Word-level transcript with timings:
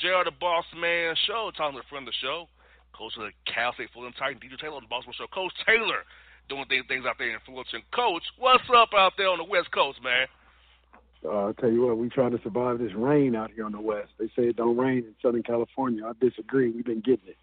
JR 0.00 0.24
the 0.24 0.32
Boss 0.32 0.64
Man 0.74 1.14
Show. 1.28 1.52
Time 1.56 1.76
to 1.76 1.82
friend 1.92 2.08
of 2.08 2.14
the 2.16 2.20
show. 2.24 2.48
Coach 2.96 3.12
of 3.20 3.28
the 3.28 3.32
Cal 3.44 3.72
State 3.74 3.92
Fullerton 3.92 4.16
Titan, 4.16 4.40
DJ 4.40 4.58
Taylor 4.58 4.80
on 4.80 4.82
the 4.82 4.88
Boss 4.88 5.04
Man 5.04 5.12
Show. 5.12 5.28
Coach 5.28 5.52
Taylor 5.68 6.08
doing 6.48 6.64
things, 6.72 6.84
things 6.88 7.04
out 7.04 7.20
there 7.20 7.28
influencing. 7.28 7.84
Coach, 7.92 8.24
what's 8.40 8.64
up 8.72 8.96
out 8.96 9.12
there 9.20 9.28
on 9.28 9.36
the 9.36 9.44
West 9.44 9.70
Coast, 9.70 10.00
man? 10.02 10.26
Uh, 11.22 11.52
I'll 11.52 11.54
tell 11.54 11.70
you 11.70 11.84
what, 11.84 11.98
we 11.98 12.08
trying 12.08 12.32
to 12.32 12.40
survive 12.42 12.78
this 12.78 12.96
rain 12.96 13.36
out 13.36 13.52
here 13.52 13.66
on 13.66 13.72
the 13.72 13.80
West. 13.80 14.08
They 14.18 14.32
say 14.32 14.48
it 14.48 14.56
don't 14.56 14.76
rain 14.76 15.04
in 15.04 15.14
Southern 15.20 15.42
California. 15.42 16.02
I 16.04 16.12
disagree. 16.18 16.70
We've 16.70 16.84
been 16.84 17.04
getting 17.04 17.28
it. 17.28 17.36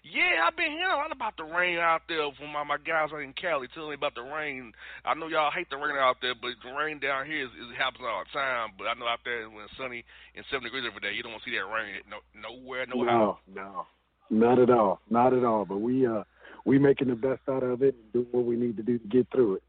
Yeah, 0.00 0.48
I've 0.48 0.56
been 0.56 0.72
hearing 0.72 0.96
a 0.96 0.96
lot 0.96 1.12
about 1.12 1.36
the 1.36 1.44
rain 1.44 1.76
out 1.76 2.08
there 2.08 2.24
from 2.40 2.56
my, 2.56 2.64
my 2.64 2.80
guys 2.80 3.12
out 3.12 3.20
in 3.20 3.36
Cali 3.36 3.68
telling 3.74 3.90
me 3.92 4.00
about 4.00 4.14
the 4.16 4.24
rain. 4.24 4.72
I 5.04 5.12
know 5.12 5.28
y'all 5.28 5.52
hate 5.52 5.68
the 5.68 5.76
rain 5.76 5.96
out 6.00 6.16
there, 6.24 6.32
but 6.34 6.56
the 6.64 6.72
rain 6.72 7.00
down 7.00 7.26
here 7.26 7.44
is, 7.44 7.52
is 7.52 7.76
happens 7.76 8.08
all 8.08 8.24
the 8.24 8.32
time. 8.32 8.72
But 8.80 8.88
I 8.88 8.96
know 8.96 9.04
out 9.04 9.20
there 9.28 9.44
when 9.52 9.68
it's 9.68 9.76
sunny 9.76 10.04
and 10.32 10.44
seven 10.48 10.64
degrees 10.64 10.88
every 10.88 11.04
day, 11.04 11.12
you 11.12 11.22
don't 11.22 11.36
want 11.36 11.44
to 11.44 11.50
see 11.50 11.56
that 11.56 11.68
rain 11.68 12.00
no 12.08 12.24
nowhere, 12.32 12.88
no, 12.88 13.04
no 13.04 13.04
how. 13.04 13.38
No, 13.44 13.86
not 14.32 14.58
at 14.58 14.70
all, 14.72 15.00
not 15.10 15.36
at 15.36 15.44
all. 15.44 15.68
But 15.68 15.84
we 15.84 16.06
uh 16.06 16.24
we 16.64 16.78
making 16.78 17.08
the 17.08 17.20
best 17.20 17.44
out 17.48 17.62
of 17.62 17.82
it 17.82 17.94
and 17.94 18.12
doing 18.12 18.32
what 18.32 18.44
we 18.48 18.56
need 18.56 18.76
to 18.78 18.82
do 18.82 18.98
to 18.98 19.08
get 19.08 19.28
through 19.30 19.60
it. 19.60 19.62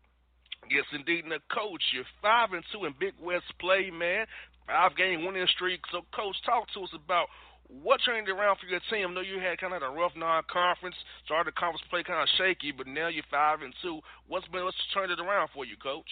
Yes, 0.71 0.85
indeed. 0.95 1.25
Now, 1.27 1.43
coach, 1.51 1.83
you're 1.91 2.07
five 2.21 2.53
and 2.53 2.63
two 2.71 2.85
in 2.85 2.95
Big 2.99 3.13
West 3.19 3.51
play, 3.59 3.91
man. 3.91 4.25
Five 4.67 4.95
game 4.95 5.25
winning 5.25 5.47
streak. 5.51 5.81
So, 5.91 6.07
coach, 6.15 6.35
talk 6.45 6.71
to 6.73 6.83
us 6.87 6.95
about 6.95 7.27
what 7.67 7.99
turned 8.05 8.27
it 8.27 8.31
around 8.31 8.57
for 8.59 8.67
your 8.67 8.81
team? 8.89 9.09
I 9.09 9.13
know 9.13 9.21
you 9.21 9.39
had 9.39 9.57
kind 9.57 9.73
of 9.73 9.81
a 9.81 9.89
rough 9.89 10.11
non-conference, 10.15 10.95
started 11.25 11.53
the 11.53 11.59
conference 11.59 11.83
play 11.89 12.03
kind 12.03 12.21
of 12.21 12.27
shaky, 12.37 12.71
but 12.71 12.87
now 12.87 13.07
you're 13.07 13.23
five 13.31 13.61
and 13.61 13.73
two. 13.81 13.99
What's 14.27 14.47
been 14.47 14.63
what's 14.63 14.77
turned 14.93 15.11
it 15.11 15.19
around 15.19 15.49
for 15.53 15.65
you, 15.65 15.75
coach? 15.77 16.07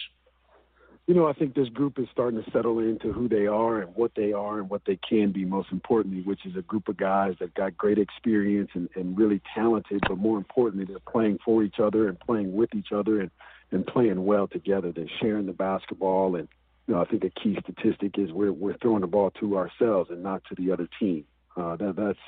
You 1.06 1.14
know, 1.14 1.26
I 1.26 1.32
think 1.32 1.54
this 1.54 1.68
group 1.68 1.98
is 1.98 2.06
starting 2.12 2.42
to 2.42 2.50
settle 2.52 2.78
into 2.78 3.12
who 3.12 3.28
they 3.28 3.46
are 3.46 3.80
and 3.80 3.94
what 3.96 4.12
they 4.14 4.32
are 4.32 4.58
and 4.58 4.70
what 4.70 4.82
they 4.86 4.96
can 4.96 5.32
be. 5.32 5.44
Most 5.44 5.68
importantly, 5.72 6.22
which 6.22 6.46
is 6.46 6.56
a 6.56 6.62
group 6.62 6.88
of 6.88 6.96
guys 6.96 7.34
that 7.40 7.54
got 7.54 7.76
great 7.76 7.98
experience 7.98 8.70
and, 8.74 8.88
and 8.94 9.18
really 9.18 9.42
talented, 9.54 10.00
but 10.06 10.18
more 10.18 10.38
importantly, 10.38 10.84
they're 10.84 10.98
playing 11.10 11.38
for 11.44 11.64
each 11.64 11.80
other 11.82 12.08
and 12.08 12.18
playing 12.20 12.54
with 12.54 12.74
each 12.74 12.92
other 12.92 13.20
and 13.20 13.30
and 13.72 13.86
playing 13.86 14.24
well 14.24 14.48
together. 14.48 14.92
They're 14.92 15.06
sharing 15.20 15.46
the 15.46 15.52
basketball 15.52 16.36
and 16.36 16.48
you 16.86 16.94
know, 16.94 17.02
I 17.02 17.04
think 17.04 17.22
a 17.22 17.30
key 17.30 17.56
statistic 17.62 18.18
is 18.18 18.32
we're 18.32 18.52
we're 18.52 18.76
throwing 18.78 19.02
the 19.02 19.06
ball 19.06 19.30
to 19.40 19.56
ourselves 19.56 20.10
and 20.10 20.22
not 20.22 20.42
to 20.48 20.54
the 20.56 20.72
other 20.72 20.88
team. 20.98 21.24
Uh, 21.56 21.76
that 21.76 21.96
that's 21.96 22.18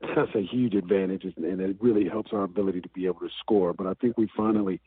that's 0.16 0.34
a 0.34 0.42
huge 0.42 0.74
advantage, 0.74 1.24
and 1.24 1.60
it 1.60 1.76
really 1.80 2.08
helps 2.08 2.32
our 2.32 2.42
ability 2.42 2.80
to 2.80 2.88
be 2.90 3.06
able 3.06 3.20
to 3.20 3.30
score. 3.40 3.72
But 3.72 3.86
I 3.86 3.94
think 3.94 4.18
we 4.18 4.28
finally 4.36 4.80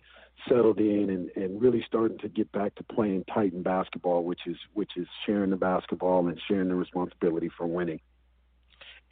settled 0.49 0.79
in 0.79 1.09
and, 1.09 1.29
and 1.35 1.61
really 1.61 1.83
starting 1.87 2.17
to 2.19 2.27
get 2.27 2.51
back 2.51 2.75
to 2.75 2.83
playing 2.83 3.23
Titan 3.33 3.63
basketball, 3.63 4.23
which 4.23 4.41
is 4.45 4.57
which 4.73 4.91
is 4.97 5.07
sharing 5.25 5.49
the 5.49 5.55
basketball 5.55 6.27
and 6.27 6.39
sharing 6.47 6.67
the 6.69 6.75
responsibility 6.75 7.49
for 7.57 7.65
winning. 7.65 7.99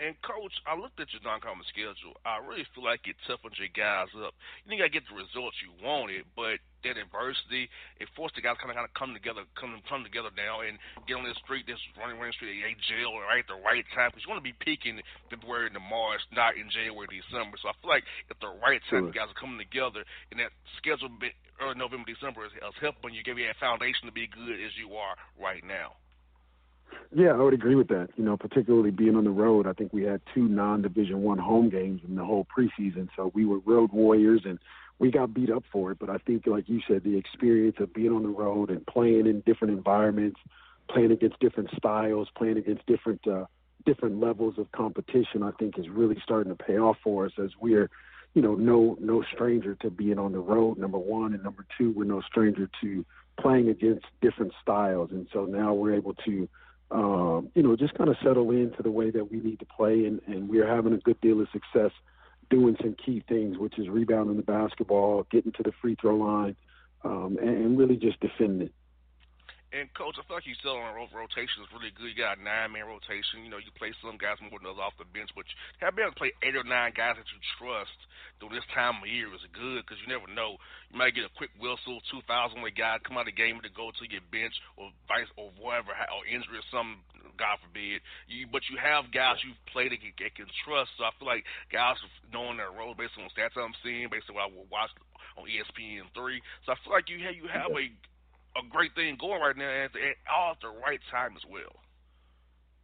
And 0.01 0.18
coach, 0.25 0.54
I 0.66 0.74
looked 0.74 0.98
at 0.98 1.13
your 1.13 1.22
non-conference 1.22 1.69
schedule. 1.69 2.18
I 2.25 2.42
really 2.42 2.66
feel 2.74 2.81
like 2.81 3.06
it 3.06 3.13
toughens 3.30 3.62
your 3.62 3.69
guys 3.69 4.10
up. 4.18 4.34
You 4.66 4.74
didn't 4.74 4.90
get 4.90 5.06
the 5.06 5.13
results 5.13 5.62
you 5.62 5.69
wanted, 5.86 6.25
but 6.34 6.57
that 6.84 7.00
adversity 7.00 7.72
it 8.01 8.12
forced 8.12 8.36
the 8.36 8.44
guys 8.44 8.60
kind 8.60 8.68
of 8.68 8.75
kind 8.75 8.90
of 8.90 8.92
come 8.92 9.16
together, 9.16 9.48
come 9.56 9.80
come 9.88 10.04
together 10.04 10.34
now 10.36 10.66
and 10.66 10.75
get 11.07 11.16
on 11.16 11.24
this 11.24 11.40
street, 11.40 11.63
this 11.63 11.80
running 11.95 12.19
running 12.19 12.36
street, 12.36 12.60
a 12.60 12.75
jail 12.92 13.16
right 13.24 13.45
at 13.45 13.48
the 13.48 13.56
right 13.63 13.88
time 13.95 14.12
because 14.12 14.25
you 14.25 14.30
want 14.34 14.44
to 14.44 14.45
be 14.45 14.56
peaking 14.60 15.00
February 15.31 15.72
to 15.72 15.80
March, 15.80 16.19
not 16.36 16.60
in 16.60 16.68
January, 16.68 17.07
December. 17.07 17.56
So 17.62 17.72
I 17.72 17.75
feel 17.80 17.92
like 17.94 18.04
at 18.28 18.40
the 18.44 18.51
right 18.60 18.84
time, 18.92 19.07
sure. 19.07 19.13
you 19.13 19.16
guys 19.16 19.31
are 19.31 19.40
coming 19.40 19.62
together, 19.62 20.04
and 20.34 20.42
that 20.44 20.51
schedule 20.75 21.07
bit 21.07 21.38
early 21.63 21.80
November, 21.80 22.10
December 22.10 22.44
is, 22.44 22.51
is 22.51 22.78
helping 22.84 23.16
you 23.16 23.24
give 23.24 23.40
you 23.40 23.48
that 23.48 23.62
foundation 23.62 24.10
to 24.10 24.13
be 24.13 24.28
good 24.28 24.60
as 24.60 24.75
you 24.75 24.98
are 25.00 25.16
right 25.40 25.63
now. 25.63 25.95
Yeah, 27.15 27.33
I 27.33 27.41
would 27.41 27.53
agree 27.53 27.75
with 27.75 27.89
that. 27.89 28.09
You 28.15 28.24
know, 28.24 28.38
particularly 28.38 28.91
being 28.91 29.15
on 29.15 29.24
the 29.24 29.30
road, 29.30 29.68
I 29.68 29.74
think 29.74 29.94
we 29.94 30.03
had 30.03 30.21
two 30.33 30.47
non-division 30.47 31.21
one 31.21 31.38
home 31.38 31.69
games 31.69 32.01
in 32.07 32.15
the 32.15 32.25
whole 32.25 32.47
preseason, 32.56 33.07
so 33.15 33.31
we 33.35 33.45
were 33.45 33.59
road 33.59 33.91
warriors 33.91 34.41
and 34.45 34.57
we 35.00 35.12
got 35.12 35.33
beat 35.33 35.51
up 35.51 35.63
for 35.71 35.91
it. 35.91 36.00
But 36.00 36.09
I 36.09 36.18
think, 36.18 36.47
like 36.47 36.68
you 36.68 36.81
said, 36.88 37.03
the 37.03 37.18
experience 37.18 37.77
of 37.80 37.94
being 37.94 38.12
on 38.12 38.24
the 38.24 38.30
road 38.30 38.69
and 38.69 38.85
playing 38.88 39.27
in 39.27 39.41
different 39.41 39.74
environments, 39.75 40.39
playing 40.89 41.12
against 41.12 41.39
different 41.39 41.69
styles, 41.77 42.30
playing 42.35 42.57
against 42.57 42.85
different 42.88 43.27
uh, 43.27 43.45
different 43.85 44.19
levels 44.19 44.56
of 44.57 44.71
competition, 44.71 45.44
I 45.44 45.51
think 45.51 45.77
is 45.77 45.89
really 45.89 46.18
starting 46.24 46.56
to 46.56 46.63
pay 46.63 46.77
off 46.77 46.97
for 47.03 47.25
us 47.25 47.33
as 47.38 47.51
we're, 47.59 47.89
you 48.33 48.41
know, 48.41 48.56
no 48.56 48.97
no 49.00 49.24
stranger 49.33 49.75
to 49.81 49.91
being 49.91 50.18
on 50.18 50.31
the 50.31 50.39
road. 50.39 50.77
Number 50.80 51.00
one, 51.00 51.33
and 51.33 51.44
number 51.44 51.65
two, 51.77 51.91
we're 51.91 52.06
no 52.06 52.21
stranger 52.21 52.69
to 52.81 53.06
playing 53.39 53.69
against 53.69 54.06
different 54.21 54.53
styles, 54.62 55.12
and 55.12 55.27
so 55.33 55.45
now 55.45 55.74
we're 55.74 55.94
able 55.95 56.13
to 56.25 56.47
um, 56.94 57.50
you 57.56 57.63
know, 57.63 57.75
just 57.75 57.95
kind 57.95 58.10
of 58.10 58.16
settle 58.24 58.51
into 58.51 58.84
the 58.84 58.92
way 58.92 59.10
that 59.10 59.31
we 59.31 59.40
need 59.40 59.60
to 59.60 59.66
play, 59.66 60.06
and, 60.06 60.22
and 60.28 60.48
we're 60.48 60.68
having 60.68 60.94
a 60.94 60.98
good 60.98 61.19
deal 61.22 61.42
of 61.42 61.48
success 61.51 61.92
doing 62.50 62.78
some 62.81 62.95
key 63.04 63.24
things, 63.28 63.57
which 63.57 63.80
is 63.80 63.90
rebounding 63.90 64.38
the 64.38 64.44
basketball, 64.44 65.25
getting 65.31 65.51
to 65.54 65.63
the 65.63 65.72
free 65.81 65.95
throw 66.00 66.16
line, 66.16 66.56
um, 67.04 67.38
and, 67.42 67.50
and 67.50 67.78
really 67.78 67.98
just 67.98 68.19
defending. 68.19 68.69
And 69.73 69.89
coach, 69.97 70.21
I 70.21 70.23
feel 70.29 70.37
like 70.37 70.45
you 70.45 70.53
still 70.61 70.77
on 70.77 70.93
a 70.93 71.01
rotation 71.17 71.65
is 71.65 71.73
really 71.73 71.89
good. 71.97 72.13
You 72.13 72.21
got 72.21 72.37
a 72.37 72.45
nine 72.45 72.77
man 72.77 72.85
rotation. 72.85 73.41
You 73.41 73.49
know, 73.49 73.57
you 73.57 73.73
play 73.73 73.89
some 74.05 74.21
guys 74.21 74.37
more 74.37 74.61
than 74.61 74.69
others 74.69 74.77
off 74.77 75.01
the 75.01 75.09
bench, 75.09 75.33
but 75.33 75.49
have 75.81 75.97
been 75.97 76.05
able 76.05 76.13
to 76.13 76.21
play 76.21 76.29
eight 76.45 76.53
or 76.53 76.61
nine 76.61 76.93
guys 76.93 77.17
that 77.17 77.25
you 77.25 77.41
trust 77.57 77.97
during 78.37 78.53
this 78.53 78.69
time 78.77 79.01
of 79.01 79.09
year 79.09 79.33
is 79.33 79.41
good 79.49 79.81
because 79.81 79.97
you 79.97 80.05
never 80.05 80.29
know. 80.29 80.61
You 80.93 81.01
might 81.01 81.17
get 81.17 81.25
a 81.25 81.33
quick 81.33 81.49
whistle, 81.57 82.05
two 82.13 82.21
thousand 82.29 82.61
with 82.61 82.77
guy 82.77 83.01
come 83.01 83.17
out 83.17 83.25
of 83.25 83.33
the 83.33 83.39
game 83.39 83.57
to 83.65 83.73
go 83.73 83.89
to 83.89 84.03
get 84.05 84.21
bench 84.29 84.53
or 84.77 84.93
vice 85.09 85.29
or 85.41 85.49
whatever 85.57 85.89
or 85.89 86.21
injury 86.29 86.61
or 86.61 86.67
some 86.69 87.01
God 87.41 87.57
forbid. 87.65 88.05
You 88.29 88.45
but 88.45 88.61
you 88.69 88.77
have 88.77 89.09
guys 89.09 89.41
you've 89.41 89.57
played 89.73 89.89
that 89.89 90.05
can, 90.05 90.13
that 90.21 90.37
can 90.37 90.49
trust. 90.61 90.93
So 91.01 91.09
I 91.09 91.11
feel 91.17 91.25
like 91.25 91.49
guys 91.73 91.97
knowing 92.29 92.61
their 92.61 92.69
role 92.69 92.93
based 92.93 93.17
on 93.17 93.25
stats 93.33 93.57
I'm 93.57 93.73
seeing, 93.81 94.05
based 94.13 94.29
on 94.29 94.37
what 94.37 94.49
I 94.49 94.69
watched 94.69 95.01
on 95.33 95.49
ESPN 95.49 96.13
three. 96.13 96.45
So 96.65 96.73
I 96.73 96.77
feel 96.85 96.93
like 96.93 97.09
you 97.09 97.25
have 97.25 97.33
you 97.33 97.49
have 97.49 97.73
a 97.73 97.89
a 98.55 98.67
great 98.69 98.94
thing 98.95 99.17
going 99.19 99.41
right 99.41 99.57
now, 99.57 99.69
and 99.69 99.89
all 100.33 100.51
at 100.51 100.61
the 100.61 100.69
right 100.85 101.00
time 101.11 101.33
as 101.35 101.44
well. 101.50 101.75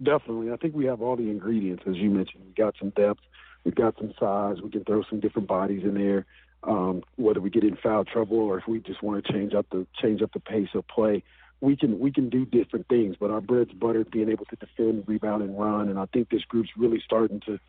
Definitely, 0.02 0.52
I 0.52 0.58
think 0.58 0.76
we 0.76 0.86
have 0.86 1.02
all 1.02 1.16
the 1.16 1.30
ingredients, 1.30 1.84
as 1.88 1.96
you 1.96 2.10
mentioned. 2.10 2.44
We 2.46 2.54
got 2.54 2.76
some 2.80 2.92
depth, 2.92 3.20
we've 3.64 3.76
got 3.76 3.96
some 3.98 4.14
size. 4.20 4.62
We 4.62 4.70
can 4.70 4.84
throw 4.84 5.04
some 5.10 5.20
different 5.20 5.48
bodies 5.48 5.84
in 5.84 5.96
there. 5.96 6.26
Um, 6.64 7.04
whether 7.16 7.40
we 7.40 7.50
get 7.50 7.64
in 7.64 7.78
foul 7.78 8.04
trouble 8.04 8.38
or 8.38 8.58
if 8.58 8.68
we 8.68 8.80
just 8.80 9.02
want 9.02 9.24
to 9.24 9.32
change 9.32 9.54
up 9.54 9.66
the 9.72 9.88
change 10.02 10.22
up 10.22 10.34
the 10.34 10.42
pace 10.42 10.70
of 10.74 10.86
play, 10.88 11.24
we 11.62 11.78
can 11.78 12.00
we 12.00 12.12
can 12.12 12.30
do 12.30 12.46
different 12.46 12.88
things. 12.88 13.16
But 13.20 13.32
our 13.32 13.42
bread's 13.42 13.72
buttered, 13.72 14.12
being 14.12 14.30
able 14.30 14.46
to 14.46 14.56
defend, 14.56 15.06
rebound, 15.08 15.44
and 15.44 15.58
run. 15.58 15.90
And 15.90 15.98
I 15.98 16.06
think 16.08 16.30
this 16.30 16.44
group's 16.44 16.72
really 16.78 17.02
starting 17.04 17.42
to 17.42 17.60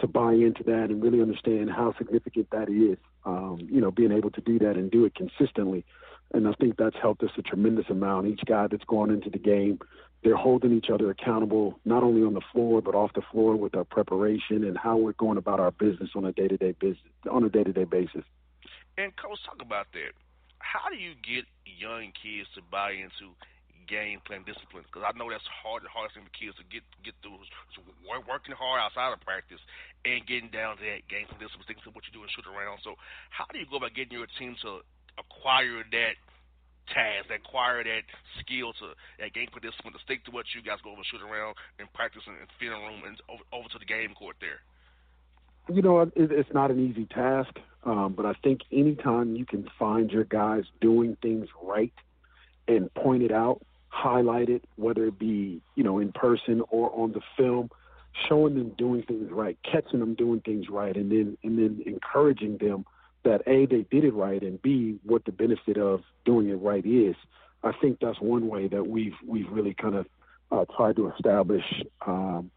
to 0.00 0.06
buy 0.06 0.32
into 0.32 0.62
that 0.64 0.90
and 0.90 1.02
really 1.02 1.20
understand 1.20 1.70
how 1.70 1.94
significant 1.98 2.50
that 2.50 2.68
is. 2.68 2.98
Um, 3.24 3.68
you 3.70 3.80
know, 3.80 3.90
being 3.90 4.12
able 4.12 4.30
to 4.30 4.40
do 4.40 4.58
that 4.60 4.76
and 4.76 4.90
do 4.90 5.04
it 5.04 5.14
consistently 5.14 5.84
and 6.32 6.46
I 6.46 6.52
think 6.60 6.76
that's 6.76 6.96
helped 7.00 7.22
us 7.22 7.30
a 7.38 7.42
tremendous 7.42 7.86
amount. 7.90 8.26
Each 8.26 8.42
guy 8.46 8.66
that's 8.70 8.84
gone 8.84 9.10
into 9.10 9.30
the 9.30 9.38
game, 9.38 9.78
they're 10.22 10.36
holding 10.36 10.72
each 10.72 10.90
other 10.92 11.10
accountable, 11.10 11.78
not 11.84 12.02
only 12.02 12.22
on 12.22 12.34
the 12.34 12.42
floor 12.52 12.82
but 12.82 12.94
off 12.94 13.12
the 13.14 13.22
floor 13.32 13.56
with 13.56 13.74
our 13.74 13.84
preparation 13.84 14.64
and 14.64 14.76
how 14.76 14.96
we're 14.96 15.12
going 15.12 15.38
about 15.38 15.60
our 15.60 15.70
business 15.70 16.10
on 16.14 16.24
a 16.24 16.32
day-to-day 16.32 16.72
business 16.78 17.12
on 17.30 17.44
a 17.44 17.48
day-to-day 17.48 17.84
basis. 17.84 18.24
And 18.98 19.16
coach, 19.16 19.38
talk 19.46 19.62
about 19.62 19.86
that. 19.92 20.12
How 20.58 20.90
do 20.90 20.96
you 20.96 21.14
get 21.24 21.46
young 21.64 22.12
kids 22.12 22.48
to 22.54 22.60
buy 22.60 22.92
into 22.92 23.32
game 23.88 24.20
plan 24.22 24.44
discipline? 24.44 24.84
Because 24.86 25.08
I 25.08 25.16
know 25.16 25.32
that's 25.32 25.48
hard, 25.48 25.82
the 25.82 25.88
hardest 25.88 26.14
thing 26.14 26.28
for 26.28 26.36
kids 26.36 26.54
to 26.60 26.64
get 26.68 26.84
get 27.02 27.16
through. 27.24 27.40
Working 28.28 28.54
hard 28.54 28.78
outside 28.78 29.10
of 29.16 29.24
practice 29.24 29.58
and 30.04 30.20
getting 30.28 30.52
down 30.52 30.76
to 30.76 30.84
that 30.84 31.08
game 31.08 31.26
plan 31.26 31.40
discipline, 31.40 31.64
things 31.64 31.82
of 31.88 31.96
what 31.96 32.04
you 32.04 32.12
do 32.12 32.20
and 32.20 32.30
shoot 32.30 32.44
around. 32.44 32.84
So 32.84 33.00
how 33.32 33.48
do 33.48 33.58
you 33.58 33.66
go 33.66 33.80
about 33.80 33.96
getting 33.96 34.20
your 34.20 34.28
team 34.36 34.54
to 34.62 34.84
acquire 35.20 35.84
that 35.92 36.16
task, 36.92 37.30
acquire 37.30 37.84
that 37.84 38.02
skill 38.40 38.72
to 38.74 38.94
that 39.18 39.32
game 39.32 39.48
participant 39.50 39.94
to 39.94 40.02
stick 40.02 40.24
to 40.24 40.30
what 40.30 40.46
you 40.54 40.62
guys 40.62 40.78
go 40.82 40.92
over, 40.92 41.02
shoot 41.04 41.22
around, 41.22 41.54
and 41.78 41.92
practice 41.92 42.22
in 42.26 42.34
the 42.34 42.48
film 42.58 42.82
room 42.82 43.02
and 43.06 43.16
over, 43.28 43.42
over 43.52 43.68
to 43.68 43.78
the 43.78 43.84
game 43.84 44.14
court 44.14 44.36
there? 44.40 44.60
You 45.68 45.82
know, 45.82 46.10
it's 46.16 46.52
not 46.52 46.70
an 46.70 46.80
easy 46.80 47.06
task, 47.06 47.54
um, 47.84 48.14
but 48.16 48.26
I 48.26 48.32
think 48.42 48.62
anytime 48.72 49.36
you 49.36 49.46
can 49.46 49.68
find 49.78 50.10
your 50.10 50.24
guys 50.24 50.64
doing 50.80 51.16
things 51.22 51.46
right 51.62 51.92
and 52.66 52.92
point 52.94 53.22
it 53.22 53.30
out, 53.30 53.62
highlight 53.88 54.48
it, 54.48 54.64
whether 54.76 55.06
it 55.06 55.18
be 55.18 55.60
you 55.76 55.84
know 55.84 55.98
in 55.98 56.12
person 56.12 56.62
or 56.70 56.90
on 56.94 57.12
the 57.12 57.20
film, 57.36 57.70
showing 58.28 58.54
them 58.54 58.70
doing 58.76 59.02
things 59.02 59.30
right, 59.30 59.58
catching 59.62 60.00
them 60.00 60.14
doing 60.14 60.40
things 60.40 60.68
right, 60.68 60.96
and 60.96 61.12
then 61.12 61.38
and 61.44 61.58
then 61.58 61.82
encouraging 61.86 62.58
them 62.58 62.84
that 63.24 63.42
a 63.46 63.66
they 63.66 63.84
did 63.90 64.04
it 64.04 64.14
right 64.14 64.42
and 64.42 64.60
b 64.62 64.98
what 65.04 65.24
the 65.24 65.32
benefit 65.32 65.76
of 65.76 66.02
doing 66.24 66.48
it 66.48 66.54
right 66.54 66.84
is. 66.84 67.16
I 67.62 67.72
think 67.80 67.98
that's 68.00 68.20
one 68.20 68.48
way 68.48 68.68
that 68.68 68.86
we've 68.86 69.16
we've 69.26 69.50
really 69.50 69.74
kind 69.74 69.94
of 69.94 70.06
uh, 70.50 70.64
tried 70.76 70.96
to 70.96 71.12
establish 71.12 71.64
um, 72.06 72.50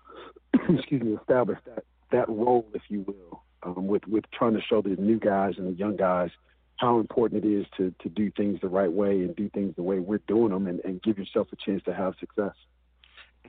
excuse 0.69 1.01
me 1.01 1.13
establish 1.13 1.60
that 1.65 1.83
that 2.12 2.30
role, 2.30 2.65
if 2.74 2.83
you 2.88 3.01
will, 3.01 3.44
um, 3.63 3.88
with 3.88 4.07
with 4.07 4.24
trying 4.31 4.54
to 4.54 4.62
show 4.62 4.81
the 4.81 4.89
new 4.89 5.19
guys 5.19 5.56
and 5.57 5.68
the 5.68 5.77
young 5.77 5.98
guys 5.98 6.30
how 6.77 7.00
important 7.00 7.44
it 7.44 7.48
is 7.48 7.66
to 7.77 7.94
to 8.01 8.09
do 8.09 8.31
things 8.31 8.59
the 8.62 8.69
right 8.69 8.92
way 8.92 9.12
and 9.21 9.36
do 9.36 9.50
things 9.50 9.75
the 9.75 9.83
way 9.83 10.00
we're 10.00 10.21
doing 10.27 10.50
them 10.50 10.68
and, 10.68 10.80
and 10.86 11.01
give 11.01 11.18
yourself 11.18 11.48
a 11.51 11.56
chance 11.56 11.83
to 11.83 11.94
have 11.94 12.13
success. 12.19 12.54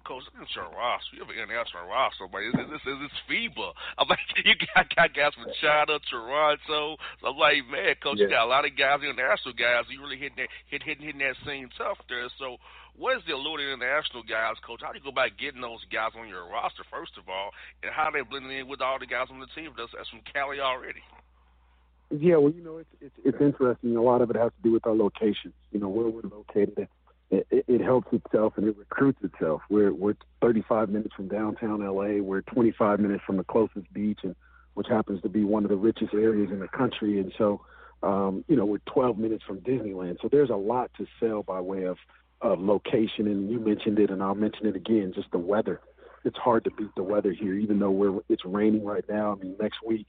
Coach, 0.05 0.25
look 0.29 0.45
at 0.45 0.53
your 0.55 0.69
roster. 0.69 1.17
You 1.17 1.25
have 1.25 1.33
an 1.33 1.41
international 1.41 1.89
roster, 1.89 2.29
but 2.29 2.45
is 2.45 2.53
this 2.53 2.85
is 2.85 2.99
this 3.01 3.17
FIBA? 3.25 3.73
I'm 3.97 4.09
like, 4.09 4.21
you 4.45 4.55
got, 4.77 4.89
got 4.95 5.17
guys 5.17 5.33
from 5.33 5.49
China, 5.61 5.99
Toronto. 6.07 6.61
So 6.69 7.27
I'm 7.27 7.37
like, 7.41 7.65
man, 7.67 7.97
Coach, 8.05 8.21
yeah. 8.21 8.29
you 8.29 8.37
got 8.37 8.45
a 8.45 8.53
lot 8.53 8.69
of 8.69 8.77
guys, 8.77 9.01
international 9.01 9.57
guys. 9.57 9.89
You 9.89 10.05
really 10.05 10.21
hitting 10.21 10.39
that, 10.45 10.53
hit, 10.69 10.85
hitting, 10.85 11.09
hitting 11.09 11.25
that 11.25 11.41
scene 11.43 11.73
tough 11.75 11.99
there. 12.13 12.29
So, 12.39 12.61
what 12.95 13.17
is 13.19 13.25
the 13.27 13.35
allure 13.35 13.59
of 13.65 13.81
international 13.81 14.23
guys, 14.23 14.61
Coach? 14.63 14.85
How 14.85 14.93
do 14.93 15.01
you 15.01 15.05
go 15.05 15.11
about 15.11 15.35
getting 15.41 15.65
those 15.65 15.83
guys 15.91 16.13
on 16.15 16.29
your 16.29 16.47
roster, 16.47 16.85
first 16.93 17.19
of 17.19 17.27
all, 17.27 17.51
and 17.83 17.91
how 17.91 18.13
they 18.13 18.23
blending 18.23 18.55
in 18.55 18.69
with 18.69 18.85
all 18.85 19.01
the 19.01 19.09
guys 19.09 19.33
on 19.33 19.41
the 19.41 19.51
team 19.57 19.73
that's, 19.75 19.91
that's 19.97 20.09
from 20.13 20.23
Cali 20.29 20.61
already? 20.61 21.03
Yeah, 22.13 22.37
well, 22.37 22.53
you 22.53 22.63
know, 22.63 22.79
it's, 22.79 22.95
it's 23.01 23.17
it's 23.25 23.41
interesting. 23.41 23.97
A 23.97 24.03
lot 24.03 24.21
of 24.21 24.31
it 24.31 24.37
has 24.37 24.53
to 24.53 24.63
do 24.63 24.73
with 24.73 24.87
our 24.87 24.95
location. 24.95 25.53
You 25.73 25.81
know, 25.81 25.89
where 25.89 26.07
we're 26.07 26.29
located 26.29 26.79
at 26.79 26.89
it, 27.75 27.85
helps 27.85 28.13
itself 28.13 28.55
and 28.57 28.67
it 28.67 28.77
recruits 28.77 29.23
itself. 29.23 29.63
We're 29.69 29.93
we're 29.93 30.15
35 30.41 30.89
minutes 30.89 31.15
from 31.15 31.29
downtown 31.29 31.85
LA. 31.85 32.23
We're 32.23 32.43
25 32.43 33.01
minutes 33.01 33.23
from 33.27 33.37
the 33.37 33.45
closest 33.45 33.93
beach, 33.93 34.21
and 34.23 34.35
which 34.75 34.89
happens 34.89 35.23
to 35.23 35.29
be 35.29 35.45
one 35.45 35.65
of 35.65 35.71
the 35.71 35.77
richest 35.77 36.15
areas 36.15 36.51
in 36.51 36.61
the 36.61 36.69
country. 36.69 37.19
And 37.21 37.33
so, 37.39 37.61
um, 38.03 38.45
you 38.49 38.57
know, 38.57 38.65
we're 38.65 38.79
12 38.87 39.19
minutes 39.19 39.45
from 39.45 39.61
Disneyland. 39.61 40.19
So 40.21 40.29
there's 40.31 40.51
a 40.51 40.57
lot 40.57 40.91
to 40.99 41.07
sell 41.21 41.43
by 41.43 41.61
way 41.61 41.85
of 41.85 41.99
of 42.41 42.61
location. 42.61 43.27
And 43.27 43.51
you 43.51 43.59
mentioned 43.59 43.99
it, 43.99 44.11
and 44.11 44.23
I'll 44.23 44.35
mention 44.35 44.67
it 44.67 44.77
again. 44.77 45.13
Just 45.15 45.31
the 45.31 45.39
weather. 45.39 45.81
It's 46.25 46.39
hard 46.39 46.65
to 46.65 46.71
beat 46.71 46.95
the 46.97 47.03
weather 47.03 47.33
here, 47.33 47.55
even 47.55 47.79
though 47.79 47.91
we're 47.91 48.21
it's 48.29 48.45
raining 48.45 48.85
right 48.85 49.05
now. 49.09 49.33
I 49.33 49.43
mean, 49.43 49.57
next 49.61 49.79
week 49.87 50.07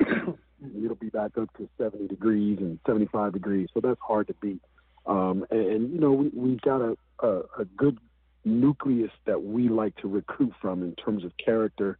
it'll 0.00 0.94
be 0.96 1.10
back 1.10 1.36
up 1.38 1.54
to 1.56 1.68
70 1.78 2.08
degrees 2.08 2.58
and 2.60 2.78
75 2.86 3.32
degrees. 3.32 3.68
So 3.74 3.80
that's 3.80 4.00
hard 4.00 4.28
to 4.28 4.34
beat. 4.34 4.62
Um, 5.06 5.46
and, 5.50 5.66
and, 5.66 5.92
you 5.92 6.00
know, 6.00 6.12
we, 6.12 6.30
we've 6.34 6.60
got 6.60 6.80
a, 6.80 6.96
a, 7.20 7.40
a 7.60 7.64
good 7.76 7.98
nucleus 8.44 9.10
that 9.26 9.42
we 9.42 9.68
like 9.68 9.96
to 9.96 10.08
recruit 10.08 10.52
from 10.60 10.82
in 10.82 10.94
terms 10.94 11.24
of 11.24 11.32
character, 11.44 11.98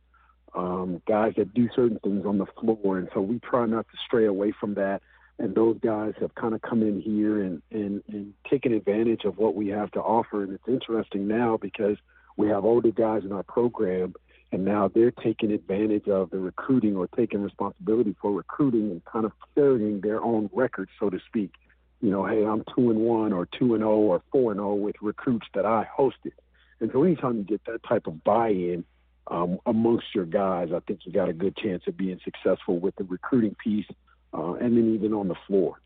um, 0.55 1.03
guys 1.07 1.33
that 1.37 1.55
do 1.55 1.69
certain 1.75 1.99
things 2.01 2.25
on 2.27 2.39
the 2.39 2.47
floor. 2.61 2.99
And 2.99 3.09
so 3.15 3.21
we 3.21 3.39
try 3.39 3.67
not 3.67 3.87
to 3.89 3.97
stray 4.07 4.27
away 4.27 4.53
from 4.59 4.75
that. 4.75 5.03
And 5.39 5.55
those 5.55 5.79
guys 5.81 6.13
have 6.21 6.35
kind 6.35 6.55
of 6.55 6.63
come 6.63 6.83
in 6.83 7.01
here 7.01 7.43
and, 7.43 7.63
and, 7.71 8.03
and 8.09 8.35
taken 8.49 8.73
advantage 8.73 9.25
of 9.25 9.39
what 9.39 9.55
we 9.55 9.69
have 9.69 9.91
to 9.93 10.01
offer. 10.01 10.45
And 10.45 10.53
it's 10.53 10.69
interesting 10.69 11.27
now 11.27 11.57
because 11.57 11.97
we 12.37 12.49
have 12.49 12.65
older 12.65 12.91
guys 12.91 13.25
in 13.25 13.33
our 13.33 13.43
program, 13.43 14.15
and 14.53 14.65
now 14.65 14.89
they're 14.89 15.11
taking 15.11 15.51
advantage 15.51 16.07
of 16.09 16.31
the 16.31 16.39
recruiting 16.39 16.97
or 16.97 17.09
taking 17.09 17.43
responsibility 17.43 18.15
for 18.21 18.33
recruiting 18.33 18.91
and 18.91 19.05
kind 19.05 19.25
of 19.25 19.33
carrying 19.55 20.01
their 20.01 20.23
own 20.23 20.51
record, 20.53 20.89
so 21.01 21.11
to 21.11 21.19
speak 21.27 21.53
you 22.03 22.11
know, 22.11 22.27
hey, 22.27 22.45
I'm 22.45 22.65
two 22.77 22.91
and 22.91 23.01
one 23.01 23.33
or 23.33 23.47
two 23.47 23.75
and 23.75 23.83
zero 23.83 23.93
oh 23.93 24.01
or 24.01 24.23
four 24.33 24.51
and 24.51 24.59
zero 24.59 24.73
oh 24.73 24.75
with 24.75 24.97
recruits 25.01 25.47
that 25.55 25.65
I 25.65 25.87
hosted. 25.97 26.33
And 26.81 26.91
so 26.93 27.05
anytime 27.05 27.39
you 27.39 27.45
get 27.45 27.65
that 27.67 27.85
type 27.85 28.09
of 28.09 28.25
buy-in, 28.25 28.85
um, 29.29 29.61
amongst 29.67 30.07
your 30.13 30.25
guys, 30.27 30.71
I 30.75 30.81
think 30.81 31.01
you 31.05 31.13
got 31.13 31.29
a 31.29 31.33
good 31.33 31.57
chance 31.57 31.85
of 31.87 31.97
being 31.97 32.19
successful 32.25 32.81
with 32.81 32.97
the 32.97 33.05
recruiting 33.05 33.55
piece, 33.63 33.87
uh, 34.35 34.55
and 34.55 34.77
then 34.77 34.95
even 34.95 35.15
on 35.15 35.29
the 35.29 35.37
floor. 35.47 35.81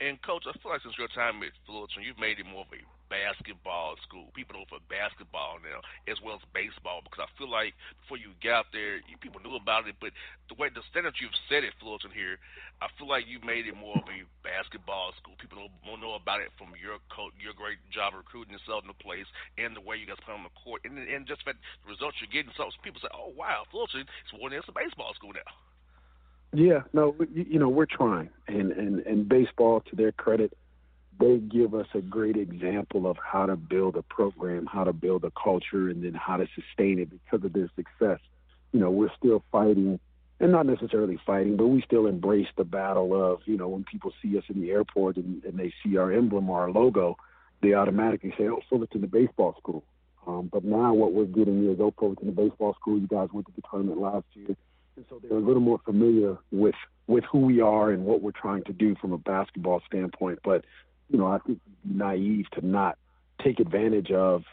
And 0.00 0.20
coach, 0.22 0.44
I 0.48 0.56
feel 0.58 0.72
like 0.72 0.80
since 0.82 0.96
your 0.98 1.08
time 1.08 1.42
at 1.42 1.52
Fullerton, 1.66 2.02
you've 2.02 2.18
made 2.18 2.38
it 2.38 2.46
more 2.46 2.62
of 2.62 2.72
a 2.72 2.80
basketball 3.08 3.96
school. 4.02 4.30
People 4.34 4.58
know 4.58 4.66
for 4.68 4.82
basketball 4.90 5.58
now 5.62 5.80
as 6.10 6.18
well 6.22 6.38
as 6.38 6.44
baseball 6.54 7.02
because 7.02 7.26
I 7.26 7.30
feel 7.38 7.50
like 7.50 7.74
before 8.02 8.18
you 8.18 8.34
got 8.42 8.70
there, 8.72 8.98
you, 9.06 9.16
people 9.20 9.40
knew 9.42 9.56
about 9.56 9.88
it, 9.88 9.96
but 10.00 10.10
the 10.48 10.56
way 10.58 10.70
the 10.70 10.82
standard 10.90 11.18
you've 11.18 11.34
set 11.48 11.64
at 11.64 11.74
Fullerton 11.78 12.10
here, 12.14 12.38
I 12.82 12.92
feel 12.98 13.08
like 13.08 13.24
you've 13.26 13.46
made 13.46 13.66
it 13.66 13.74
more 13.74 13.96
of 13.98 14.06
a 14.06 14.26
basketball 14.44 15.14
school. 15.18 15.34
People 15.40 15.64
know, 15.64 15.70
will 15.86 15.98
know 15.98 16.14
about 16.14 16.44
it 16.44 16.52
from 16.58 16.74
your 16.76 17.00
coach, 17.08 17.32
your 17.38 17.56
great 17.56 17.80
job 17.90 18.14
recruiting 18.14 18.54
and 18.54 18.62
selling 18.66 18.90
the 18.90 18.98
place, 18.98 19.26
and 19.56 19.74
the 19.74 19.82
way 19.82 19.96
you 19.96 20.06
guys 20.06 20.20
play 20.22 20.34
on 20.34 20.44
the 20.44 20.54
court, 20.60 20.82
and 20.84 20.98
and 20.98 21.26
just 21.26 21.42
the 21.46 21.56
results 21.88 22.20
you're 22.20 22.30
getting. 22.30 22.52
So 22.56 22.68
people 22.84 23.00
say, 23.00 23.10
"Oh 23.14 23.32
wow, 23.32 23.64
Fullerton 23.70 24.04
is 24.04 24.32
more 24.34 24.50
than 24.50 24.60
a 24.60 24.72
baseball 24.72 25.14
school 25.14 25.32
now." 25.32 25.50
Yeah, 26.52 26.82
no, 26.92 27.14
you 27.32 27.58
know 27.58 27.68
we're 27.68 27.86
trying, 27.86 28.30
and 28.46 28.72
and 28.72 29.00
and 29.00 29.28
baseball, 29.28 29.80
to 29.90 29.96
their 29.96 30.12
credit, 30.12 30.56
they 31.18 31.38
give 31.38 31.74
us 31.74 31.86
a 31.94 32.00
great 32.00 32.36
example 32.36 33.06
of 33.06 33.16
how 33.16 33.46
to 33.46 33.56
build 33.56 33.96
a 33.96 34.02
program, 34.02 34.66
how 34.66 34.84
to 34.84 34.92
build 34.92 35.24
a 35.24 35.30
culture, 35.30 35.88
and 35.88 36.04
then 36.04 36.14
how 36.14 36.36
to 36.36 36.46
sustain 36.54 36.98
it 36.98 37.08
because 37.10 37.44
of 37.44 37.52
their 37.52 37.70
success. 37.76 38.20
You 38.72 38.80
know, 38.80 38.90
we're 38.90 39.14
still 39.18 39.42
fighting, 39.50 39.98
and 40.40 40.52
not 40.52 40.66
necessarily 40.66 41.18
fighting, 41.26 41.56
but 41.56 41.68
we 41.68 41.82
still 41.82 42.06
embrace 42.06 42.48
the 42.56 42.64
battle 42.64 43.14
of 43.14 43.40
you 43.46 43.56
know 43.56 43.68
when 43.68 43.84
people 43.84 44.12
see 44.22 44.36
us 44.36 44.44
in 44.48 44.60
the 44.60 44.70
airport 44.70 45.16
and, 45.16 45.42
and 45.44 45.58
they 45.58 45.72
see 45.82 45.96
our 45.96 46.12
emblem 46.12 46.50
or 46.50 46.62
our 46.62 46.70
logo, 46.70 47.16
they 47.62 47.72
automatically 47.72 48.34
say, 48.36 48.48
"Oh, 48.48 48.60
Fullerton 48.68 49.00
the 49.00 49.06
baseball 49.06 49.54
school." 49.58 49.84
Um, 50.26 50.50
but 50.52 50.64
now 50.64 50.92
what 50.92 51.12
we're 51.12 51.24
getting 51.24 51.70
is, 51.70 51.78
"Oh, 51.80 51.94
Fullerton 51.98 52.26
the 52.26 52.32
baseball 52.32 52.74
school." 52.74 52.98
You 52.98 53.06
guys 53.06 53.28
went 53.32 53.46
to 53.46 53.52
the 53.56 53.62
tournament 53.70 54.00
last 54.00 54.26
year 54.34 54.56
and 54.96 55.04
so 55.08 55.20
they're 55.22 55.36
a 55.36 55.40
little 55.40 55.60
more 55.60 55.80
familiar 55.84 56.38
with 56.50 56.74
with 57.06 57.24
who 57.30 57.38
we 57.40 57.60
are 57.60 57.90
and 57.90 58.04
what 58.04 58.22
we're 58.22 58.32
trying 58.32 58.64
to 58.64 58.72
do 58.72 58.96
from 59.00 59.12
a 59.12 59.18
basketball 59.18 59.80
standpoint. 59.86 60.40
But 60.42 60.64
you 61.10 61.18
know, 61.18 61.26
I 61.26 61.38
think 61.38 61.60
naive 61.84 62.46
to 62.52 62.66
not 62.66 62.98
take 63.42 63.60
advantage 63.60 64.10
of 64.10 64.44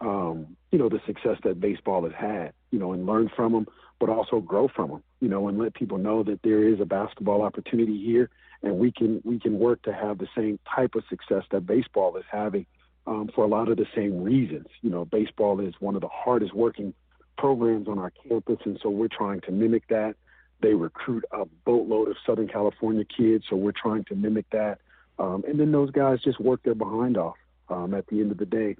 um, 0.00 0.56
you 0.70 0.78
know 0.78 0.88
the 0.88 1.00
success 1.06 1.38
that 1.44 1.60
baseball 1.60 2.04
has 2.04 2.12
had, 2.16 2.52
you 2.70 2.78
know, 2.78 2.92
and 2.92 3.06
learn 3.06 3.30
from 3.34 3.52
them, 3.52 3.66
but 4.00 4.08
also 4.08 4.40
grow 4.40 4.68
from 4.68 4.90
them, 4.90 5.02
you 5.20 5.28
know, 5.28 5.48
and 5.48 5.58
let 5.58 5.74
people 5.74 5.98
know 5.98 6.22
that 6.24 6.40
there 6.42 6.66
is 6.66 6.80
a 6.80 6.84
basketball 6.84 7.42
opportunity 7.42 8.02
here, 8.04 8.30
and 8.62 8.78
we 8.78 8.90
can 8.90 9.22
we 9.24 9.38
can 9.38 9.58
work 9.58 9.82
to 9.82 9.92
have 9.92 10.18
the 10.18 10.28
same 10.36 10.58
type 10.74 10.94
of 10.94 11.04
success 11.08 11.44
that 11.50 11.66
baseball 11.66 12.16
is 12.16 12.24
having. 12.30 12.66
Um, 13.04 13.28
for 13.34 13.44
a 13.44 13.48
lot 13.48 13.68
of 13.68 13.78
the 13.78 13.86
same 13.96 14.22
reasons, 14.22 14.66
you 14.80 14.88
know, 14.88 15.04
baseball 15.04 15.58
is 15.58 15.74
one 15.80 15.96
of 15.96 16.02
the 16.02 16.08
hardest 16.08 16.54
working 16.54 16.94
programs 17.36 17.88
on 17.88 17.98
our 17.98 18.12
campus, 18.28 18.58
and 18.64 18.78
so 18.80 18.90
we're 18.90 19.08
trying 19.08 19.40
to 19.40 19.50
mimic 19.50 19.88
that. 19.88 20.14
They 20.60 20.74
recruit 20.74 21.24
a 21.32 21.44
boatload 21.64 22.08
of 22.08 22.16
Southern 22.24 22.46
California 22.46 23.04
kids, 23.04 23.44
so 23.50 23.56
we're 23.56 23.72
trying 23.72 24.04
to 24.04 24.14
mimic 24.14 24.48
that. 24.50 24.78
Um, 25.22 25.44
and 25.46 25.54
then 25.60 25.70
those 25.70 25.92
guys 25.92 26.18
just 26.24 26.40
work 26.40 26.64
their 26.64 26.74
behind 26.74 27.16
off 27.16 27.38
um, 27.70 27.94
at 27.94 28.08
the 28.08 28.18
end 28.18 28.32
of 28.32 28.38
the 28.38 28.46
day, 28.46 28.74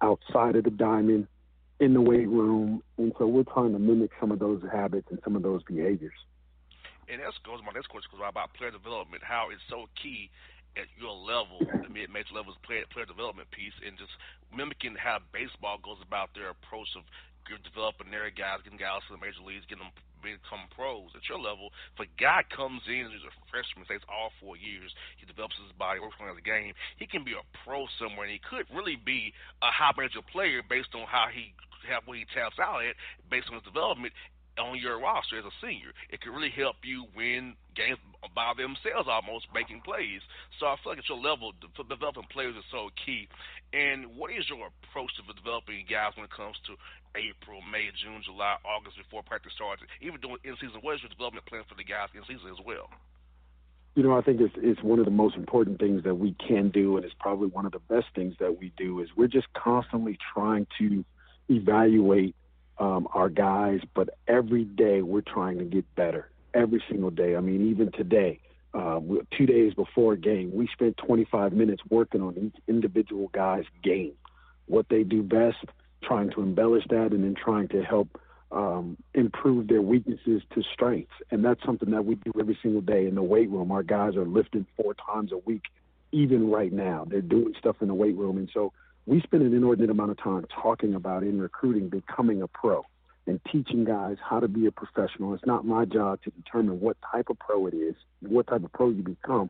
outside 0.00 0.54
of 0.54 0.62
the 0.62 0.70
diamond, 0.70 1.26
in 1.80 1.94
the 1.94 2.00
weight 2.00 2.28
room, 2.28 2.82
and 2.98 3.12
so 3.18 3.26
we're 3.26 3.42
trying 3.42 3.72
to 3.72 3.78
mimic 3.78 4.10
some 4.18 4.30
of 4.30 4.38
those 4.38 4.62
habits 4.70 5.06
and 5.10 5.18
some 5.22 5.34
of 5.34 5.42
those 5.42 5.62
behaviors. 5.62 6.14
And 7.10 7.18
that 7.18 7.34
goes 7.42 7.58
my 7.66 7.74
next 7.74 7.90
question 7.90 8.10
because 8.10 8.22
about 8.30 8.54
player 8.54 8.70
development, 8.70 9.22
how 9.26 9.50
it's 9.50 9.62
so 9.66 9.86
key 9.98 10.30
at 10.78 10.86
your 10.98 11.14
level, 11.14 11.58
the 11.82 11.90
mid 11.90 12.10
major 12.10 12.34
levels 12.34 12.54
player 12.62 12.86
player 12.94 13.06
development 13.06 13.50
piece, 13.50 13.74
and 13.82 13.98
just 13.98 14.10
mimicking 14.54 14.94
how 14.94 15.18
baseball 15.34 15.82
goes 15.82 15.98
about 16.02 16.30
their 16.34 16.50
approach 16.54 16.94
of 16.94 17.02
developing 17.66 18.10
their 18.10 18.30
guys, 18.30 18.62
getting 18.62 18.78
guys 18.78 19.02
to 19.06 19.18
the 19.18 19.22
major 19.22 19.42
leagues, 19.42 19.66
getting 19.66 19.86
them 19.86 19.94
become 20.22 20.66
pros 20.74 21.10
at 21.14 21.26
your 21.28 21.38
level. 21.38 21.70
If 21.94 22.06
a 22.06 22.10
guy 22.20 22.42
comes 22.48 22.82
in 22.86 23.10
he's 23.10 23.24
a 23.24 23.32
freshman, 23.50 23.86
stays 23.86 24.04
all 24.06 24.30
four 24.40 24.56
years, 24.56 24.92
he 25.16 25.26
develops 25.26 25.56
his 25.56 25.72
body, 25.74 26.00
works 26.00 26.18
on 26.20 26.30
the 26.34 26.42
game, 26.42 26.74
he 26.96 27.06
can 27.06 27.24
be 27.24 27.32
a 27.32 27.44
pro 27.64 27.86
somewhere, 27.98 28.26
and 28.26 28.34
he 28.34 28.42
could 28.42 28.66
really 28.74 28.96
be 28.96 29.32
a 29.62 29.70
high 29.70 29.94
major 29.96 30.22
player 30.22 30.62
based 30.62 30.94
on 30.94 31.06
how 31.06 31.26
he 31.32 31.54
have 31.86 32.02
what 32.04 32.18
he 32.18 32.26
taps 32.34 32.58
out 32.58 32.84
at, 32.84 32.98
based 33.30 33.48
on 33.48 33.54
his 33.54 33.62
development 33.62 34.12
on 34.58 34.78
your 34.78 35.00
roster 35.00 35.38
as 35.38 35.44
a 35.44 35.54
senior. 35.62 35.94
It 36.10 36.20
could 36.20 36.34
really 36.34 36.50
help 36.50 36.76
you 36.82 37.06
win 37.16 37.54
games 37.74 37.98
by 38.34 38.52
themselves 38.58 39.08
almost 39.08 39.46
making 39.54 39.82
plays. 39.82 40.20
So 40.58 40.66
I 40.66 40.76
feel 40.82 40.92
like 40.92 40.98
at 40.98 41.08
your 41.08 41.22
level, 41.22 41.52
developing 41.76 42.26
players 42.30 42.56
is 42.58 42.66
so 42.70 42.90
key. 43.06 43.28
And 43.72 44.18
what 44.18 44.34
is 44.34 44.48
your 44.50 44.66
approach 44.66 45.14
to 45.16 45.22
developing 45.32 45.86
guys 45.86 46.12
when 46.18 46.26
it 46.26 46.34
comes 46.34 46.58
to 46.66 46.74
April, 47.16 47.60
May, 47.62 47.88
June, 47.96 48.22
July, 48.24 48.56
August 48.64 48.96
before 48.98 49.22
practice 49.22 49.52
starts, 49.54 49.82
even 50.00 50.20
during 50.20 50.38
in 50.44 50.54
season. 50.60 50.80
What 50.82 50.96
is 50.96 51.02
your 51.02 51.10
development 51.10 51.46
plan 51.46 51.62
for 51.68 51.74
the 51.74 51.84
guys 51.84 52.08
in 52.14 52.22
season 52.28 52.50
as 52.50 52.60
well? 52.64 52.90
You 53.94 54.02
know, 54.02 54.16
I 54.16 54.22
think 54.22 54.40
it's 54.40 54.54
it's 54.56 54.82
one 54.82 54.98
of 54.98 55.04
the 55.06 55.10
most 55.10 55.36
important 55.36 55.80
things 55.80 56.04
that 56.04 56.14
we 56.14 56.36
can 56.38 56.70
do, 56.70 56.96
and 56.96 57.04
it's 57.04 57.14
probably 57.18 57.48
one 57.48 57.66
of 57.66 57.72
the 57.72 57.80
best 57.80 58.06
things 58.14 58.34
that 58.38 58.58
we 58.58 58.72
do. 58.76 59.00
Is 59.00 59.08
we're 59.16 59.26
just 59.26 59.52
constantly 59.54 60.18
trying 60.34 60.66
to 60.78 61.04
evaluate 61.48 62.36
um, 62.78 63.08
our 63.12 63.28
guys, 63.28 63.80
but 63.94 64.10
every 64.26 64.64
day 64.64 65.02
we're 65.02 65.20
trying 65.20 65.58
to 65.58 65.64
get 65.64 65.84
better. 65.94 66.30
Every 66.54 66.82
single 66.88 67.10
day. 67.10 67.36
I 67.36 67.40
mean, 67.40 67.70
even 67.70 67.92
today, 67.92 68.40
uh, 68.74 69.00
two 69.36 69.46
days 69.46 69.74
before 69.74 70.14
a 70.14 70.16
game, 70.16 70.50
we 70.52 70.68
spent 70.72 70.96
25 70.98 71.52
minutes 71.52 71.82
working 71.90 72.22
on 72.22 72.36
each 72.36 72.62
individual 72.66 73.28
guy's 73.32 73.64
game, 73.82 74.12
what 74.66 74.86
they 74.88 75.02
do 75.02 75.22
best, 75.22 75.58
trying 76.02 76.30
to 76.30 76.42
embellish 76.42 76.84
that 76.90 77.12
and 77.12 77.24
then 77.24 77.34
trying 77.34 77.68
to 77.68 77.82
help 77.82 78.20
um, 78.50 78.96
improve 79.14 79.68
their 79.68 79.82
weaknesses 79.82 80.42
to 80.54 80.62
strengths. 80.72 81.12
And 81.30 81.44
that's 81.44 81.62
something 81.64 81.90
that 81.90 82.04
we 82.04 82.14
do 82.14 82.32
every 82.38 82.58
single 82.62 82.80
day 82.80 83.06
in 83.06 83.14
the 83.14 83.22
weight 83.22 83.50
room. 83.50 83.70
Our 83.72 83.82
guys 83.82 84.16
are 84.16 84.24
lifting 84.24 84.66
four 84.76 84.94
times 84.94 85.32
a 85.32 85.38
week, 85.38 85.64
even 86.12 86.50
right 86.50 86.72
now. 86.72 87.06
They're 87.06 87.20
doing 87.20 87.54
stuff 87.58 87.76
in 87.80 87.88
the 87.88 87.94
weight 87.94 88.16
room. 88.16 88.38
And 88.38 88.48
so 88.52 88.72
we 89.08 89.22
spend 89.22 89.42
an 89.42 89.54
inordinate 89.54 89.88
amount 89.88 90.10
of 90.10 90.18
time 90.18 90.44
talking 90.62 90.94
about 90.94 91.22
in 91.22 91.40
recruiting 91.40 91.88
becoming 91.88 92.42
a 92.42 92.46
pro 92.46 92.84
and 93.26 93.40
teaching 93.50 93.82
guys 93.82 94.18
how 94.22 94.38
to 94.38 94.48
be 94.48 94.66
a 94.66 94.70
professional. 94.70 95.32
It's 95.32 95.46
not 95.46 95.64
my 95.64 95.86
job 95.86 96.20
to 96.24 96.30
determine 96.30 96.78
what 96.80 96.98
type 97.10 97.30
of 97.30 97.38
pro 97.38 97.66
it 97.66 97.74
is, 97.74 97.94
what 98.20 98.46
type 98.48 98.64
of 98.64 98.72
pro 98.72 98.90
you 98.90 99.02
become, 99.02 99.48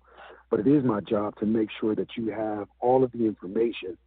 but 0.49 0.61
it 0.61 0.69
is 0.69 0.85
my 0.85 1.01
job 1.01 1.37
to 1.41 1.47
make 1.47 1.71
sure 1.81 1.97
that 1.97 2.17
you 2.17 2.31
have 2.31 2.69
all 2.79 3.03
of 3.03 3.11
the 3.11 3.27
information 3.27 3.99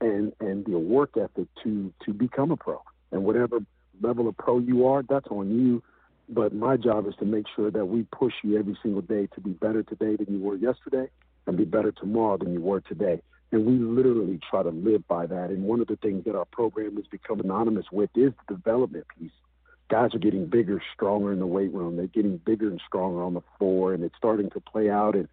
and 0.00 0.32
and 0.40 0.66
the 0.66 0.76
work 0.76 1.10
ethic 1.16 1.46
to 1.62 1.92
to 2.04 2.12
become 2.12 2.50
a 2.50 2.56
pro. 2.56 2.82
And 3.12 3.22
whatever 3.24 3.60
level 4.02 4.26
of 4.26 4.36
pro 4.36 4.58
you 4.58 4.88
are, 4.88 5.04
that's 5.08 5.28
on 5.28 5.56
you. 5.56 5.84
But 6.28 6.52
my 6.52 6.76
job 6.76 7.06
is 7.06 7.14
to 7.20 7.24
make 7.24 7.46
sure 7.54 7.70
that 7.70 7.86
we 7.86 8.02
push 8.10 8.34
you 8.42 8.58
every 8.58 8.76
single 8.82 9.02
day 9.02 9.28
to 9.36 9.40
be 9.40 9.50
better 9.50 9.84
today 9.84 10.16
than 10.16 10.34
you 10.34 10.40
were 10.40 10.56
yesterday, 10.56 11.08
and 11.46 11.56
be 11.56 11.64
better 11.64 11.92
tomorrow 11.92 12.38
than 12.38 12.52
you 12.52 12.60
were 12.60 12.80
today. 12.80 13.22
And 13.56 13.64
we 13.64 13.78
literally 13.78 14.38
try 14.50 14.62
to 14.62 14.68
live 14.68 15.08
by 15.08 15.24
that. 15.24 15.48
And 15.48 15.64
one 15.64 15.80
of 15.80 15.86
the 15.86 15.96
things 15.96 16.26
that 16.26 16.36
our 16.36 16.44
program 16.44 16.96
has 16.96 17.06
become 17.06 17.40
anonymous 17.40 17.86
with 17.90 18.10
is 18.14 18.34
the 18.46 18.54
development 18.54 19.06
piece. 19.18 19.30
Guys 19.88 20.14
are 20.14 20.18
getting 20.18 20.44
bigger, 20.44 20.82
stronger 20.92 21.32
in 21.32 21.38
the 21.38 21.46
weight 21.46 21.72
room. 21.72 21.96
They're 21.96 22.06
getting 22.06 22.36
bigger 22.36 22.68
and 22.68 22.78
stronger 22.86 23.22
on 23.22 23.32
the 23.32 23.40
floor, 23.56 23.94
and 23.94 24.04
it's 24.04 24.14
starting 24.18 24.50
to 24.50 24.60
play 24.60 24.90
out. 24.90 25.14
And 25.14 25.26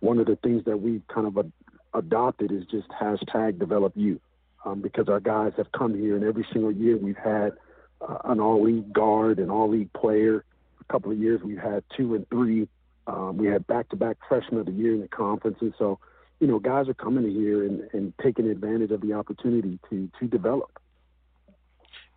one 0.00 0.18
of 0.18 0.26
the 0.26 0.34
things 0.34 0.64
that 0.64 0.80
we've 0.80 1.06
kind 1.06 1.28
of 1.28 1.52
adopted 1.94 2.50
is 2.50 2.64
just 2.66 2.88
hashtag 2.88 3.60
develop 3.60 3.92
you 3.94 4.18
um, 4.64 4.80
because 4.80 5.08
our 5.08 5.20
guys 5.20 5.52
have 5.56 5.70
come 5.70 5.94
here 5.94 6.16
and 6.16 6.24
every 6.24 6.46
single 6.52 6.72
year 6.72 6.96
we've 6.96 7.16
had 7.16 7.52
uh, 8.00 8.18
an 8.24 8.40
all 8.40 8.60
league 8.64 8.92
guard, 8.92 9.38
an 9.38 9.50
all 9.50 9.70
league 9.70 9.92
player. 9.92 10.44
A 10.80 10.92
couple 10.92 11.12
of 11.12 11.18
years 11.18 11.40
we've 11.44 11.58
had 11.58 11.84
two 11.96 12.16
and 12.16 12.28
three. 12.28 12.68
Um, 13.06 13.36
we 13.36 13.46
had 13.46 13.68
back 13.68 13.88
to 13.90 13.96
back 13.96 14.16
freshman 14.28 14.58
of 14.58 14.66
the 14.66 14.72
year 14.72 14.94
in 14.94 15.00
the 15.00 15.08
conference. 15.08 15.58
And 15.60 15.74
so, 15.78 16.00
you 16.40 16.46
know, 16.46 16.58
guys 16.58 16.88
are 16.88 16.94
coming 16.94 17.28
here 17.30 17.64
and, 17.64 17.88
and 17.92 18.12
taking 18.22 18.48
advantage 18.48 18.90
of 18.90 19.00
the 19.00 19.12
opportunity 19.12 19.78
to, 19.90 20.08
to 20.20 20.26
develop. 20.26 20.78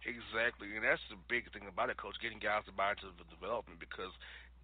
Exactly, 0.02 0.74
and 0.74 0.82
that's 0.84 1.02
the 1.14 1.18
big 1.30 1.46
thing 1.54 1.70
about 1.70 1.90
it, 1.90 1.98
Coach. 1.98 2.18
Getting 2.22 2.42
guys 2.42 2.66
to 2.66 2.74
buy 2.74 2.98
into 2.98 3.14
the 3.18 3.28
development 3.30 3.78
because 3.78 4.10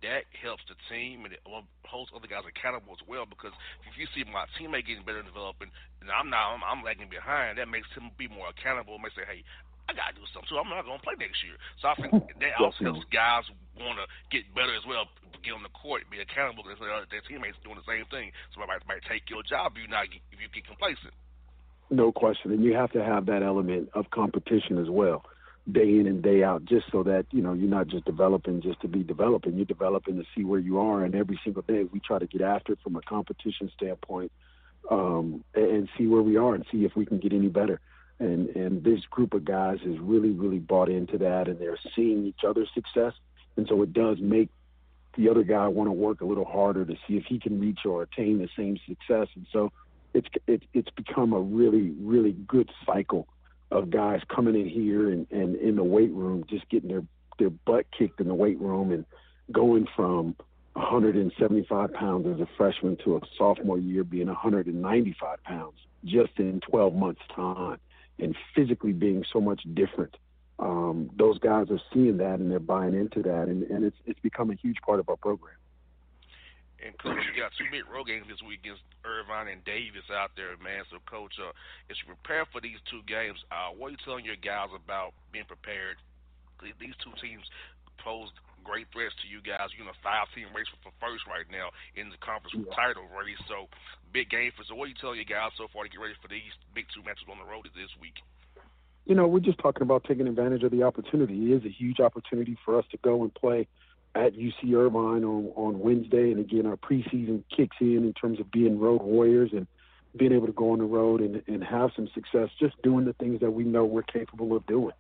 that 0.01 0.29
helps 0.33 0.61
the 0.69 0.77
team 0.89 1.25
and 1.25 1.33
it 1.33 1.41
holds 1.85 2.09
other 2.13 2.29
guys 2.29 2.45
accountable 2.45 2.93
as 2.93 3.01
well. 3.05 3.25
Because 3.25 3.53
if 3.89 3.97
you 3.97 4.05
see 4.13 4.25
my 4.29 4.45
teammate 4.57 4.85
getting 4.85 5.05
better 5.05 5.21
and 5.21 5.29
developing, 5.29 5.73
and 6.01 6.09
I'm 6.09 6.29
not, 6.29 6.53
I'm, 6.53 6.61
I'm 6.61 6.81
lagging 6.85 7.09
behind, 7.09 7.57
that 7.57 7.69
makes 7.69 7.89
him 7.97 8.13
be 8.17 8.29
more 8.29 8.49
accountable. 8.49 8.97
It 8.97 9.09
makes 9.09 9.17
say, 9.17 9.25
hey, 9.25 9.41
I 9.88 9.96
gotta 9.96 10.15
do 10.15 10.27
something 10.36 10.51
too. 10.51 10.60
I'm 10.60 10.70
not 10.70 10.84
gonna 10.84 11.01
play 11.01 11.15
next 11.17 11.39
year. 11.44 11.56
So 11.82 11.88
I 11.88 11.96
think 11.96 12.12
that 12.44 12.60
also 12.60 12.84
helps 12.84 13.08
guys 13.12 13.48
want 13.79 14.00
to 14.00 14.06
get 14.29 14.48
better 14.53 14.75
as 14.75 14.86
well. 14.88 15.08
Get 15.44 15.53
on 15.53 15.63
the 15.63 15.72
court, 15.72 16.03
be 16.12 16.20
accountable 16.20 16.63
because 16.63 16.82
their 16.82 17.24
teammates 17.24 17.56
doing 17.63 17.77
the 17.79 17.88
same 17.88 18.03
thing. 18.12 18.32
So 18.51 18.60
might 18.60 18.84
might 18.88 19.06
take 19.08 19.29
your 19.29 19.44
job 19.44 19.74
if 19.75 19.86
you 19.86 19.88
not 19.88 20.10
if 20.12 20.38
you 20.41 20.50
get 20.51 20.67
complacent. 20.67 21.13
No 21.89 22.12
question, 22.12 22.51
and 22.51 22.63
you 22.63 22.74
have 22.75 22.91
to 22.91 23.03
have 23.03 23.27
that 23.27 23.44
element 23.44 23.89
of 23.94 24.10
competition 24.12 24.77
as 24.77 24.89
well 24.89 25.24
day 25.72 26.00
in 26.00 26.08
and 26.08 26.24
day 26.24 26.44
out 26.44 26.63
just 26.63 26.86
so 26.91 27.03
that 27.03 27.25
you 27.32 27.41
know 27.41 27.53
you're 27.53 27.70
not 27.70 27.88
just 27.88 28.06
developing 28.06 28.62
just 28.62 28.79
to 28.79 28.88
be 28.88 29.03
developing 29.03 29.56
you're 29.56 29.65
developing 29.65 30.15
to 30.15 30.24
see 30.36 30.44
where 30.44 30.60
you 30.60 30.79
are 30.79 31.03
and 31.03 31.13
every 31.13 31.38
single 31.44 31.62
day 31.63 31.84
we 31.91 32.00
try 32.00 32.17
to 32.17 32.27
get 32.27 32.41
after 32.41 32.74
it 32.74 32.79
from 32.82 32.96
a 32.96 33.01
competition 33.01 33.70
standpoint 33.75 34.32
um, 34.89 35.44
and 35.56 35.89
see 35.98 36.08
where 36.08 36.22
we 36.22 36.38
are 36.38 36.56
and 36.56 36.65
see 36.72 36.86
if 36.86 36.96
we 36.96 37.06
can 37.06 37.20
get 37.20 37.34
any 37.34 37.50
better 37.50 37.82
And 38.19 38.50
and 38.55 38.83
this 38.83 39.01
group 39.09 39.33
of 39.33 39.45
guys 39.45 39.77
has 39.86 40.00
really 40.00 40.31
really 40.31 40.59
bought 40.59 40.89
into 40.89 41.17
that, 41.19 41.47
and 41.47 41.59
they're 41.59 41.79
seeing 41.95 42.25
each 42.25 42.43
other's 42.47 42.69
success, 42.74 43.13
and 43.57 43.67
so 43.67 43.81
it 43.83 43.93
does 43.93 44.17
make 44.19 44.50
the 45.17 45.29
other 45.29 45.43
guy 45.43 45.67
want 45.67 45.88
to 45.88 45.91
work 45.91 46.21
a 46.21 46.25
little 46.25 46.45
harder 46.45 46.86
to 46.86 46.95
see 47.07 47.17
if 47.17 47.25
he 47.25 47.39
can 47.39 47.59
reach 47.59 47.79
or 47.86 48.03
attain 48.03 48.38
the 48.38 48.50
same 48.55 48.77
success. 48.88 49.27
And 49.36 49.47
so 49.51 49.71
it's 50.13 50.27
it's 50.47 50.65
it's 50.74 50.89
become 50.91 51.33
a 51.33 51.39
really 51.39 51.91
really 52.00 52.31
good 52.31 52.71
cycle 52.86 53.27
of 53.71 53.89
guys 53.89 54.21
coming 54.33 54.55
in 54.55 54.69
here 54.69 55.12
and, 55.12 55.27
and 55.31 55.55
in 55.57 55.75
the 55.75 55.83
weight 55.83 56.12
room 56.12 56.45
just 56.50 56.67
getting 56.69 56.89
their 56.89 57.03
their 57.38 57.50
butt 57.50 57.86
kicked 57.97 58.21
in 58.21 58.27
the 58.27 58.33
weight 58.33 58.59
room 58.59 58.91
and 58.91 59.05
going 59.51 59.88
from 59.95 60.36
175 60.74 61.93
pounds 61.93 62.27
as 62.27 62.39
a 62.39 62.47
freshman 62.55 62.97
to 63.03 63.17
a 63.17 63.19
sophomore 63.38 63.77
year 63.77 64.03
being 64.03 64.27
195 64.27 65.43
pounds 65.43 65.77
just 66.05 66.31
in 66.38 66.62
12 66.62 66.93
months 66.93 67.21
time 67.36 67.77
and 68.19 68.36
physically 68.55 68.93
being 68.93 69.24
so 69.31 69.39
much 69.39 69.62
different 69.74 70.15
um, 70.59 71.09
those 71.17 71.38
guys 71.39 71.67
are 71.69 71.81
seeing 71.93 72.17
that 72.17 72.39
and 72.39 72.51
they're 72.51 72.59
buying 72.59 72.93
into 72.93 73.21
that 73.21 73.47
and, 73.47 73.63
and 73.63 73.83
it's 73.83 73.97
it's 74.05 74.19
become 74.19 74.50
a 74.50 74.55
huge 74.55 74.77
part 74.86 75.00
of 75.00 75.07
our 75.09 75.17
program 75.17 75.55
and 76.77 76.93
coach, 77.01 77.17
you 77.25 77.33
got 77.33 77.50
two 77.57 77.65
big 77.74 77.89
road 77.89 78.05
games 78.05 78.29
this 78.29 78.41
week 78.45 78.62
against 78.62 78.86
Irvine 79.01 79.50
and 79.50 79.65
Davis 79.65 80.05
out 80.13 80.38
there, 80.38 80.53
man. 80.62 80.86
So, 80.93 81.01
coach, 81.09 81.33
uh, 81.41 81.50
as 81.89 81.97
you 81.97 82.13
prepare 82.13 82.45
for 82.53 82.62
these 82.62 82.77
two 82.86 83.01
games, 83.09 83.41
uh, 83.50 83.74
what 83.74 83.89
are 83.89 83.97
you 83.97 84.03
telling 84.05 84.25
your 84.25 84.38
guys 84.38 84.69
about 84.77 85.17
being 85.33 85.50
prepared? 85.50 85.97
These 86.62 86.93
two 87.01 87.13
teams 87.17 87.45
pose 87.97 88.29
great 88.67 88.91
threats 88.91 89.15
to 89.24 89.31
you 89.31 89.39
guys. 89.39 89.71
You're 89.71 89.88
in 89.88 89.95
a 89.95 90.03
five-team 90.03 90.51
race 90.51 90.67
for 90.83 90.91
first 91.00 91.24
right 91.24 91.47
now 91.47 91.71
in 91.95 92.12
the 92.12 92.19
conference 92.19 92.59
yeah. 92.59 92.75
title 92.75 93.07
race. 93.07 93.39
So, 93.47 93.71
big 94.12 94.27
game 94.27 94.51
for. 94.51 94.67
So, 94.67 94.75
what 94.75 94.91
are 94.91 94.93
you 94.93 95.00
telling 95.00 95.24
your 95.24 95.31
guys 95.31 95.55
so 95.55 95.71
far 95.71 95.88
to 95.88 95.89
get 95.89 96.03
ready 96.03 96.19
for 96.19 96.27
these 96.27 96.51
big 96.75 96.91
two 96.91 97.00
matches 97.07 97.24
on 97.31 97.39
the 97.39 97.47
road 97.47 97.63
this 97.71 97.95
week? 98.03 98.19
You 99.07 99.15
know, 99.15 99.25
we're 99.25 99.39
just 99.39 99.63
talking 99.63 99.88
about 99.88 100.03
taking 100.03 100.27
advantage 100.27 100.67
of 100.67 100.75
the 100.75 100.83
opportunity. 100.83 101.55
It 101.55 101.63
is 101.63 101.65
a 101.65 101.71
huge 101.71 102.03
opportunity 102.03 102.59
for 102.67 102.77
us 102.77 102.83
to 102.91 103.00
go 103.00 103.24
and 103.24 103.33
play 103.33 103.71
at 104.15 104.36
UC 104.36 104.75
Irvine 104.75 105.24
on, 105.24 105.53
on 105.55 105.79
Wednesday. 105.79 106.31
And 106.31 106.39
again, 106.39 106.65
our 106.65 106.75
preseason 106.75 107.43
kicks 107.55 107.77
in 107.79 108.03
in 108.03 108.13
terms 108.13 108.39
of 108.39 108.51
being 108.51 108.79
road 108.79 109.01
warriors 109.01 109.51
and 109.53 109.67
being 110.17 110.33
able 110.33 110.47
to 110.47 110.53
go 110.53 110.71
on 110.71 110.79
the 110.79 110.86
road 110.86 111.21
and, 111.21 111.41
and 111.47 111.63
have 111.63 111.91
some 111.95 112.09
success, 112.13 112.50
just 112.59 112.81
doing 112.81 113.05
the 113.05 113.13
things 113.13 113.39
that 113.39 113.51
we 113.51 113.63
know 113.63 113.86
we're 113.86 114.03
capable 114.03 114.55
of 114.55 114.65
doing. 114.65 114.93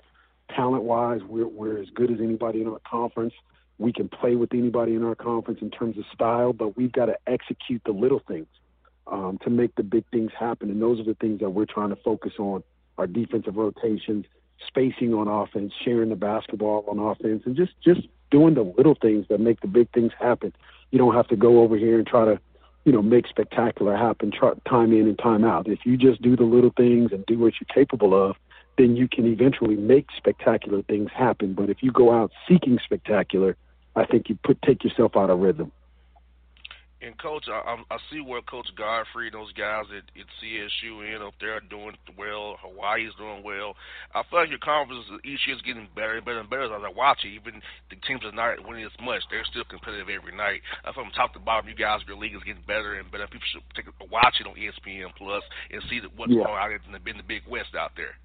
Talent 0.55 0.83
wise, 0.83 1.21
we're, 1.27 1.47
we're 1.47 1.81
as 1.81 1.89
good 1.93 2.11
as 2.11 2.19
anybody 2.21 2.61
in 2.61 2.67
our 2.67 2.79
conference. 2.89 3.33
We 3.79 3.93
can 3.93 4.09
play 4.09 4.35
with 4.35 4.53
anybody 4.53 4.95
in 4.95 5.03
our 5.03 5.15
conference 5.15 5.61
in 5.61 5.69
terms 5.69 5.97
of 5.97 6.05
style, 6.13 6.53
but 6.53 6.75
we've 6.75 6.91
got 6.91 7.05
to 7.05 7.17
execute 7.27 7.81
the 7.85 7.91
little 7.91 8.21
things 8.27 8.47
um, 9.05 9.37
to 9.43 9.49
make 9.49 9.75
the 9.75 9.83
big 9.83 10.03
things 10.11 10.31
happen. 10.37 10.69
And 10.69 10.81
those 10.81 10.99
are 10.99 11.03
the 11.03 11.13
things 11.15 11.39
that 11.41 11.51
we're 11.51 11.65
trying 11.65 11.89
to 11.89 11.95
focus 11.95 12.33
on 12.39 12.63
our 12.97 13.07
defensive 13.07 13.55
rotations, 13.55 14.25
spacing 14.67 15.13
on 15.13 15.27
offense, 15.27 15.73
sharing 15.83 16.09
the 16.09 16.15
basketball 16.15 16.85
on 16.87 16.97
offense, 16.97 17.43
and 17.45 17.55
just, 17.55 17.73
just 17.83 18.01
doing 18.31 18.55
the 18.55 18.63
little 18.63 18.95
things 18.95 19.25
that 19.29 19.39
make 19.39 19.61
the 19.61 19.67
big 19.67 19.91
things 19.93 20.11
happen. 20.19 20.53
You 20.91 20.97
don't 20.97 21.13
have 21.13 21.27
to 21.27 21.35
go 21.35 21.61
over 21.61 21.77
here 21.77 21.97
and 21.97 22.07
try 22.07 22.25
to, 22.25 22.39
you 22.83 22.91
know, 22.91 23.01
make 23.01 23.27
spectacular 23.27 23.95
happen 23.95 24.31
try, 24.31 24.53
time 24.67 24.91
in 24.91 25.07
and 25.07 25.19
time 25.19 25.43
out. 25.43 25.67
If 25.67 25.85
you 25.85 25.97
just 25.97 26.21
do 26.21 26.35
the 26.35 26.43
little 26.43 26.73
things 26.75 27.11
and 27.11 27.25
do 27.25 27.37
what 27.37 27.53
you're 27.59 27.73
capable 27.73 28.13
of, 28.15 28.35
then 28.77 28.95
you 28.95 29.07
can 29.07 29.25
eventually 29.25 29.75
make 29.75 30.07
spectacular 30.15 30.81
things 30.83 31.09
happen. 31.13 31.53
But 31.53 31.69
if 31.69 31.81
you 31.81 31.91
go 31.91 32.13
out 32.13 32.31
seeking 32.47 32.79
spectacular, 32.83 33.57
I 33.97 34.05
think 34.05 34.29
you 34.29 34.37
put 34.43 34.61
take 34.61 34.83
yourself 34.83 35.17
out 35.17 35.29
of 35.29 35.39
rhythm 35.39 35.71
and 37.01 37.17
coach, 37.21 37.45
I, 37.47 37.77
I 37.91 37.97
see 38.09 38.21
where 38.21 38.41
Coach 38.41 38.67
Godfrey, 38.75 39.29
and 39.29 39.35
those 39.35 39.53
guys 39.53 39.85
at, 39.93 40.09
at 40.17 40.27
CSU 40.41 41.05
and 41.05 41.23
up 41.23 41.33
there 41.39 41.57
are 41.57 41.69
doing 41.69 41.93
well. 42.17 42.57
Hawaii's 42.57 43.13
doing 43.17 43.43
well. 43.43 43.75
I 44.15 44.23
feel 44.25 44.41
like 44.41 44.49
your 44.49 44.59
conference 44.59 45.05
each 45.23 45.45
year 45.45 45.55
is 45.55 45.61
getting 45.61 45.87
better 45.93 46.17
and 46.17 46.25
better 46.25 46.41
and 46.41 46.49
better 46.49 46.65
as 46.65 46.71
I 46.73 46.89
watch 46.89 47.21
it. 47.23 47.37
Even 47.37 47.61
the 47.89 47.97
teams 48.07 48.25
are 48.25 48.33
not 48.33 48.65
winning 48.65 48.85
as 48.85 48.97
much, 48.97 49.21
they're 49.29 49.45
still 49.45 49.65
competitive 49.69 50.09
every 50.09 50.35
night. 50.35 50.61
I 50.85 50.91
from 50.91 51.13
top 51.13 51.33
to 51.33 51.39
bottom, 51.39 51.69
you 51.69 51.75
guys, 51.75 52.01
your 52.07 52.17
league 52.17 52.33
is 52.33 52.43
getting 52.43 52.65
better 52.65 52.97
and 52.97 53.11
better. 53.11 53.27
People 53.27 53.47
should 53.53 53.63
take 53.75 53.85
a 53.85 54.05
watch 54.09 54.41
it 54.41 54.49
on 54.49 54.57
ESPN 54.57 55.13
Plus 55.15 55.43
and 55.69 55.81
see 55.89 56.01
what's 56.15 56.33
yeah. 56.33 56.43
going 56.43 56.57
on 56.57 56.71
in 56.73 56.91
the, 56.91 57.01
in 57.09 57.17
the 57.17 57.27
Big 57.27 57.43
West 57.47 57.77
out 57.77 57.93
there. 57.95 58.17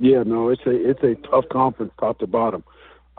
Yeah, 0.00 0.22
no, 0.24 0.48
it's 0.48 0.62
a 0.64 0.70
it's 0.72 1.02
a 1.02 1.14
tough 1.28 1.44
conference, 1.50 1.92
top 1.98 2.20
to 2.20 2.26
bottom. 2.26 2.62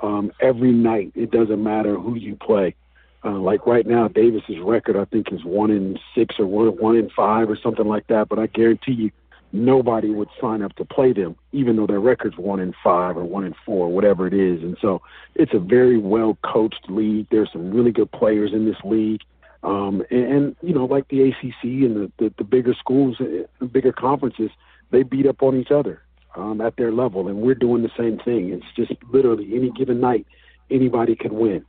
Um, 0.01 0.31
every 0.39 0.71
night, 0.71 1.11
it 1.15 1.31
doesn't 1.31 1.61
matter 1.61 1.95
who 1.95 2.15
you 2.15 2.35
play 2.35 2.75
uh, 3.23 3.31
like 3.31 3.65
right 3.65 3.85
now, 3.85 4.07
Davis's 4.07 4.59
record 4.63 4.95
I 4.95 5.05
think 5.05 5.31
is 5.31 5.43
one 5.43 5.71
in 5.71 5.99
six 6.15 6.35
or 6.39 6.45
one 6.45 6.67
one 6.77 6.95
in 6.95 7.09
five 7.09 7.49
or 7.49 7.57
something 7.61 7.87
like 7.87 8.07
that. 8.07 8.29
But 8.29 8.39
I 8.39 8.47
guarantee 8.47 8.93
you, 8.93 9.11
nobody 9.51 10.09
would 10.09 10.29
sign 10.39 10.61
up 10.61 10.75
to 10.77 10.85
play 10.85 11.11
them, 11.11 11.35
even 11.51 11.75
though 11.75 11.87
their 11.87 11.99
record's 11.99 12.37
one 12.37 12.59
in 12.61 12.73
five 12.81 13.17
or 13.17 13.25
one 13.25 13.43
in 13.43 13.55
four, 13.65 13.89
whatever 13.89 14.25
it 14.25 14.33
is. 14.33 14.63
And 14.63 14.77
so 14.81 15.01
it's 15.35 15.53
a 15.53 15.59
very 15.59 15.97
well 15.97 16.37
coached 16.43 16.89
league. 16.89 17.27
There's 17.29 17.51
some 17.51 17.71
really 17.71 17.91
good 17.91 18.11
players 18.11 18.53
in 18.53 18.65
this 18.65 18.77
league. 18.85 19.21
Um, 19.63 20.01
and, 20.09 20.23
and 20.23 20.55
you 20.61 20.73
know, 20.73 20.85
like 20.85 21.09
the 21.09 21.29
ACC 21.29 21.63
and 21.63 21.95
the, 21.97 22.11
the, 22.19 22.33
the 22.37 22.43
bigger 22.45 22.73
schools, 22.73 23.17
the 23.19 23.65
bigger 23.65 23.91
conferences, 23.91 24.51
they 24.91 25.03
beat 25.03 25.27
up 25.27 25.43
on 25.43 25.57
each 25.57 25.71
other 25.71 26.01
um, 26.39 26.61
at 26.61 26.75
their 26.77 26.91
level, 26.91 27.27
and 27.27 27.41
we're 27.41 27.55
doing 27.55 27.83
the 27.83 27.91
same 27.97 28.17
thing. 28.19 28.51
It's 28.51 28.65
just 28.75 28.99
literally 29.11 29.51
any 29.53 29.71
given 29.71 29.99
night, 29.99 30.25
anybody 30.71 31.15
can 31.15 31.35
win 31.35 31.65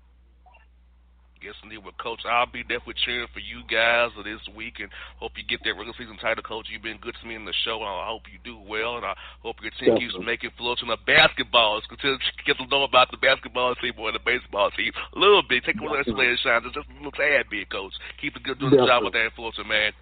guess 1.40 1.56
indeed 1.64 1.80
with 1.80 1.96
Coach. 1.96 2.20
I'll 2.28 2.46
be 2.46 2.62
definitely 2.62 3.00
cheering 3.00 3.26
for 3.32 3.40
you 3.40 3.64
guys 3.64 4.12
this 4.20 4.44
week 4.52 4.76
and 4.78 4.92
hope 5.16 5.32
you 5.40 5.44
get 5.44 5.64
that 5.64 5.72
regular 5.72 5.96
season 5.96 6.20
title, 6.20 6.44
Coach. 6.44 6.68
You've 6.68 6.84
been 6.84 7.00
good 7.00 7.16
to 7.16 7.24
me 7.26 7.34
in 7.34 7.48
the 7.48 7.56
show, 7.64 7.80
and 7.80 7.88
I 7.88 8.06
hope 8.06 8.28
you 8.28 8.38
do 8.44 8.60
well, 8.60 9.00
and 9.00 9.04
I 9.08 9.16
hope 9.40 9.56
your 9.64 9.72
team 9.80 9.96
keeps 9.96 10.14
making 10.20 10.52
floats 10.60 10.84
on 10.84 10.92
the 10.92 11.00
basketball. 11.08 11.80
Continue 11.88 12.20
to 12.20 12.44
get 12.44 12.60
to 12.60 12.68
know 12.68 12.84
about 12.84 13.10
the 13.10 13.16
basketball 13.16 13.74
team 13.80 13.96
or 13.96 14.12
the 14.12 14.20
baseball 14.20 14.70
team 14.76 14.92
a 15.16 15.18
little 15.18 15.42
bit. 15.42 15.64
Take 15.64 15.80
a 15.80 15.82
little 15.82 15.96
extra 15.96 16.14
shine, 16.44 16.62
just 16.62 16.76
a 16.76 16.84
little 17.00 17.16
tad 17.16 17.48
bit, 17.48 17.72
Coach. 17.72 17.96
Keep 18.20 18.36
the 18.36 18.44
good 18.44 18.60
doing 18.60 18.76
the 18.76 18.84
job 18.84 19.02
with 19.02 19.16
that 19.16 19.32
influencer, 19.32 19.66
man. 19.66 19.92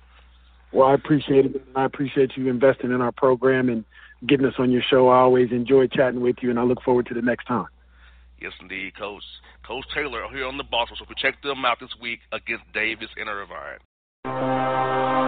Well, 0.75 0.89
I 0.89 0.95
appreciate 0.95 1.47
it. 1.47 1.63
I 1.75 1.87
appreciate 1.87 2.37
you 2.37 2.51
investing 2.51 2.91
in 2.91 3.01
our 3.01 3.13
program 3.13 3.71
and 3.71 3.87
getting 4.27 4.47
us 4.47 4.55
on 4.59 4.71
your 4.71 4.83
show. 4.83 5.09
I 5.09 5.19
always 5.19 5.53
enjoy 5.53 5.87
chatting 5.87 6.21
with 6.21 6.37
you, 6.43 6.51
and 6.51 6.59
I 6.59 6.63
look 6.63 6.83
forward 6.83 7.07
to 7.07 7.15
the 7.15 7.23
next 7.23 7.47
time. 7.47 7.67
Yes, 8.41 8.53
indeed, 8.61 8.97
Coach. 8.97 9.23
Coach 9.67 9.85
Taylor 9.95 10.23
here 10.33 10.47
on 10.47 10.57
the 10.57 10.65
Boss. 10.65 10.89
So 10.97 11.05
we 11.09 11.15
check 11.17 11.43
them 11.43 11.65
out 11.65 11.79
this 11.81 11.91
week 12.01 12.21
against 12.33 12.65
Davis 12.73 13.09
and 13.17 13.29
Irvine. 13.29 15.28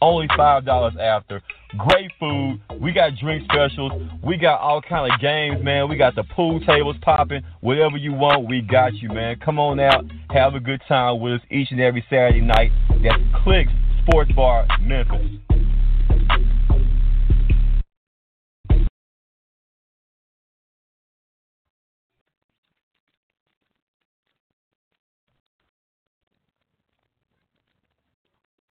Only 0.00 0.28
$5 0.28 1.00
after. 1.00 1.42
Great 1.76 2.10
food. 2.20 2.60
We 2.80 2.92
got 2.92 3.12
drink 3.20 3.44
specials. 3.44 3.92
We 4.22 4.36
got 4.36 4.60
all 4.60 4.80
kind 4.82 5.12
of 5.12 5.20
games, 5.20 5.62
man. 5.64 5.88
We 5.88 5.96
got 5.96 6.14
the 6.14 6.24
pool 6.24 6.60
tables 6.60 6.96
popping. 7.02 7.42
Whatever 7.60 7.96
you 7.96 8.12
want, 8.12 8.48
we 8.48 8.60
got 8.60 8.94
you, 8.94 9.08
man. 9.08 9.36
Come 9.44 9.58
on 9.58 9.80
out. 9.80 10.04
Have 10.30 10.54
a 10.54 10.60
good 10.60 10.82
time 10.86 11.20
with 11.20 11.34
us 11.34 11.40
each 11.50 11.70
and 11.70 11.80
every 11.80 12.04
Saturday 12.10 12.40
night. 12.40 12.70
That's 13.02 13.22
Clicks 13.42 13.72
Sports 14.06 14.30
Bar, 14.32 14.66
Memphis. 14.80 15.53